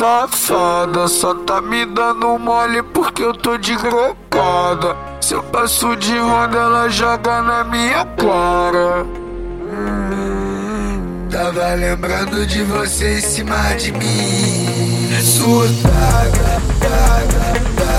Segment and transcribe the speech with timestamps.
[0.00, 6.18] safada Só tá me dando mole porque eu tô de grocada Se eu passo de
[6.18, 9.04] ronda ela joga na minha cara.
[9.70, 15.10] Hum, Tava lembrando de você em cima de mim.
[15.20, 17.89] Surtada, tada, tada,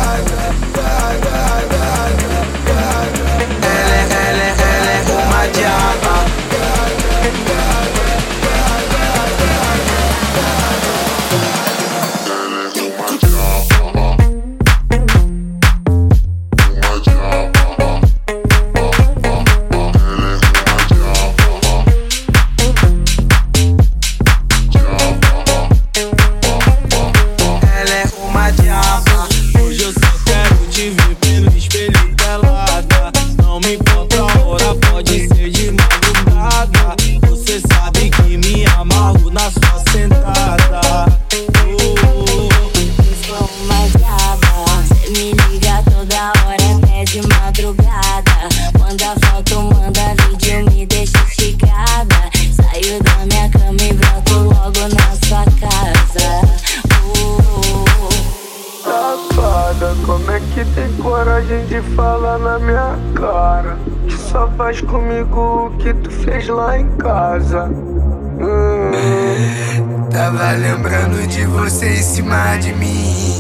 [70.62, 73.36] lembrando de você em cima de mim.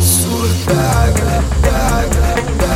[0.00, 2.71] Surtada, tada, tada,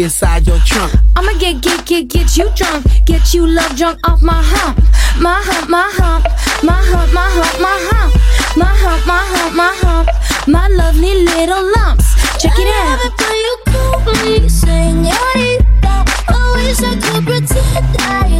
[0.00, 0.92] inside your trunk.
[1.16, 2.86] I'ma get, get, get, get you drunk.
[3.04, 4.78] Get you love drunk off my hump.
[5.20, 6.24] My hump, my hump.
[6.62, 8.14] My hump, my hump, my hump.
[8.56, 10.08] My hump, my hump, my hump.
[10.48, 12.06] My lovely little lumps.
[12.40, 12.98] Check it out.
[12.98, 16.04] I love you call me señorita.
[16.34, 18.39] Always I could pretend I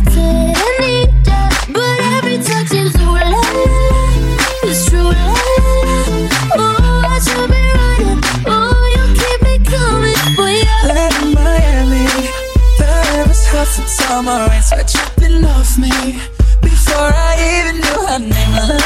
[14.10, 15.90] summer rain sweat dripping off me
[16.60, 18.79] Before I even knew her name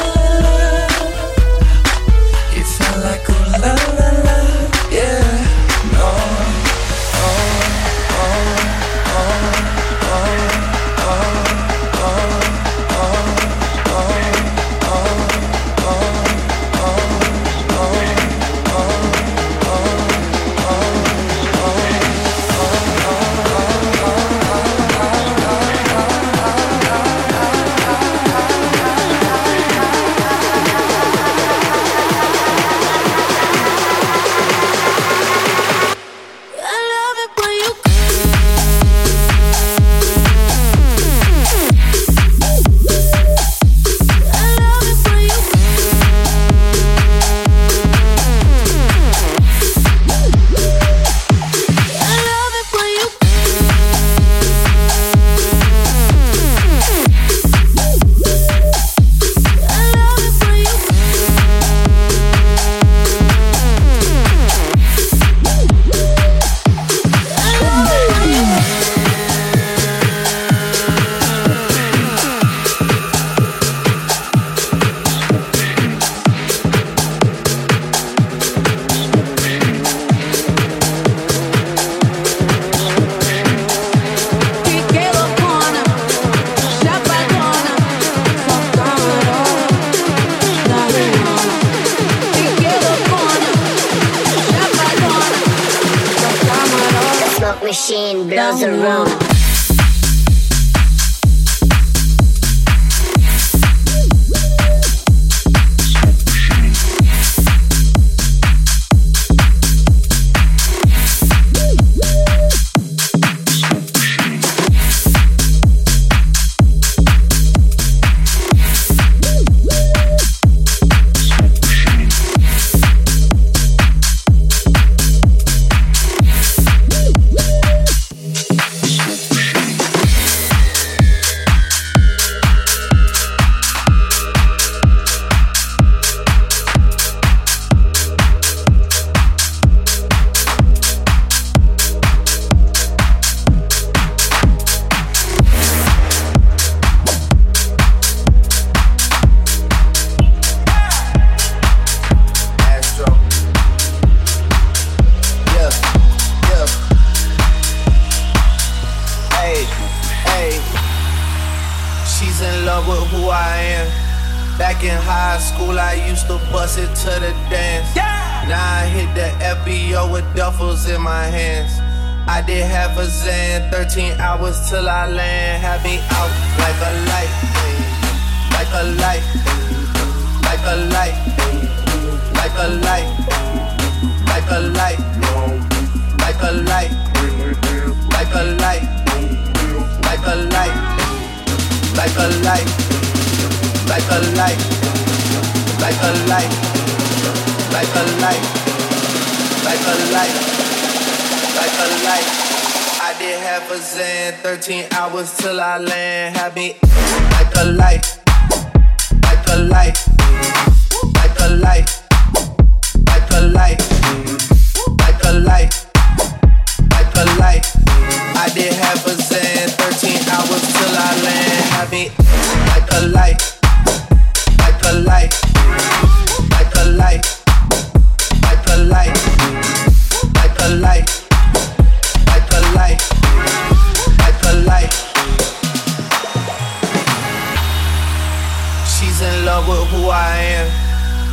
[239.54, 240.66] love with who I am.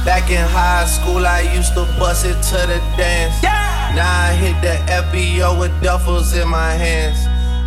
[0.05, 3.41] Back in high school, I used to bust it to the dance.
[3.41, 3.93] Yeah.
[3.95, 7.17] Now I hit the FBO with duffels in my hands.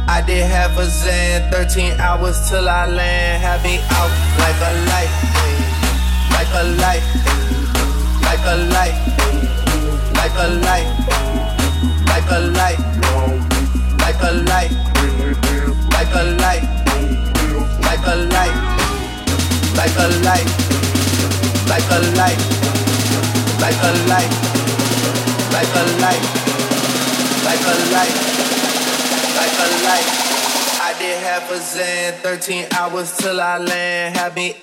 [0.07, 3.43] I did half a zan, 13 hours till I land.
[3.43, 4.13] Have me out
[4.45, 5.13] like a light,
[6.37, 7.05] like a light,
[8.27, 8.97] like a light,
[10.19, 10.89] like a light,
[12.11, 12.81] like a light,
[14.05, 14.73] like a light,
[15.95, 16.65] like a light,
[17.83, 18.74] like a light
[19.77, 20.49] like a light,
[21.69, 22.41] like a light,
[23.61, 24.33] like a light,
[25.53, 26.25] like a light,
[27.45, 28.15] like a light,
[29.37, 30.09] like a light.
[30.81, 34.17] I did half a zen, 13 hours till I land.
[34.17, 34.55] Had me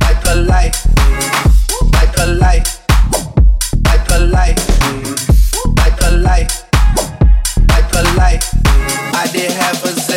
[0.00, 0.76] like a light,
[1.92, 2.80] like a light,
[3.84, 4.58] like a light,
[5.76, 6.64] like a light,
[7.68, 8.42] like a light.
[9.14, 10.11] I did half a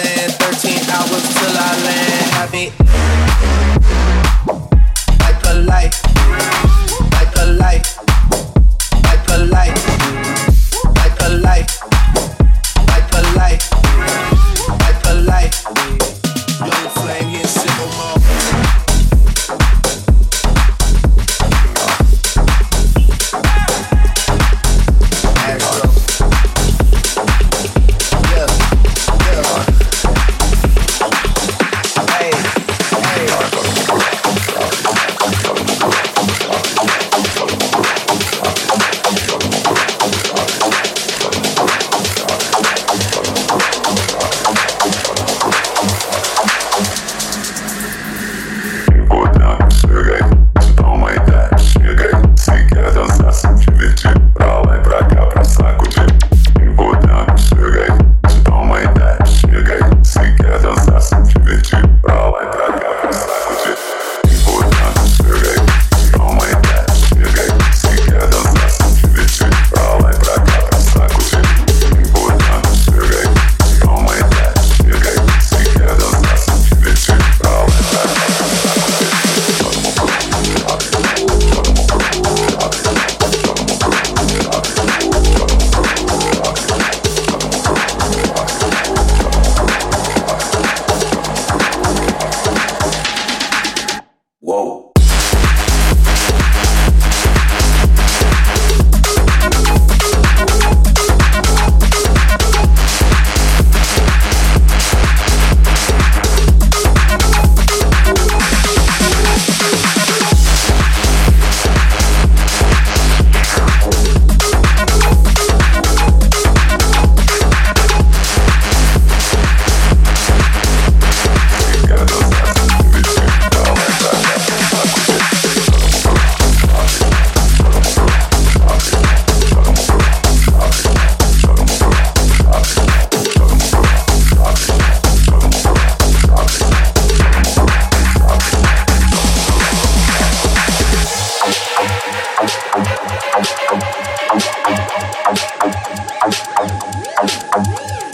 [2.55, 2.71] me.
[5.19, 6.04] Like a light.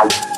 [0.02, 0.31] Bye.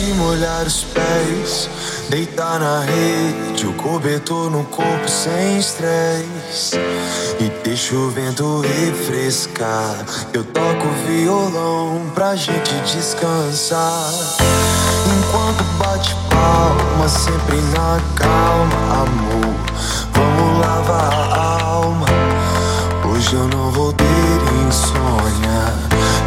[0.00, 1.68] de molhar os pés,
[2.08, 6.78] deitar na rede, o cobertor no corpo sem estresse.
[7.38, 9.94] E deixa o vento refrescar.
[10.32, 14.10] Eu toco violão pra gente descansar.
[15.18, 19.54] Enquanto bate palma, sempre na calma, amor.
[20.14, 22.06] Vamos lavar a alma.
[23.04, 24.04] Hoje eu não vou ter
[24.66, 25.74] insônia.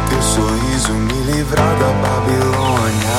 [0.08, 3.13] Teu sorriso me livrar da Babilônia.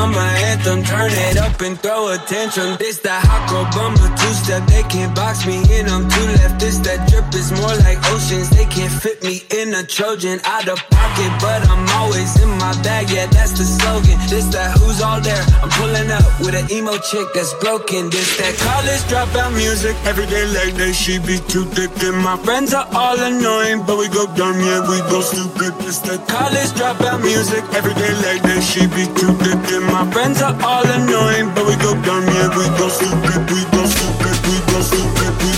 [0.09, 2.77] on my anthem, turn it up and throw attention.
[2.79, 5.89] This that hot girl bummer two step, they can't box me in.
[5.89, 6.61] I'm too left.
[6.61, 10.69] This that drip is more like oceans, they can't fit me in a Trojan out
[10.69, 13.11] of pocket, but I'm always in my bag.
[13.11, 14.19] Yeah, that's the slogan.
[14.29, 15.45] This that who's all there?
[15.63, 18.11] I'm pulling up with an emo chick that's broken.
[18.11, 22.37] This that college dropout music, every day like that she be too thick, and my
[22.39, 25.75] friends are all annoying, but we go dumb, yeah, we go stupid.
[25.83, 30.05] This that college dropout music, every day like that she be too thick, and my
[30.13, 34.37] friends are all annoying, but we go dumb, yeah, we go stupid, we go stupid,
[34.49, 35.58] we go stupid, we go